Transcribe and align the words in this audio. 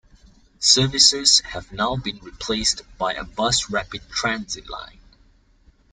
Services 0.57 1.41
have 1.41 1.71
now 1.71 1.95
been 1.95 2.17
replaced 2.21 2.81
by 2.97 3.13
a 3.13 3.23
Bus 3.23 3.69
Rapid 3.69 4.01
Transit 4.09 4.67
Line. 4.67 4.99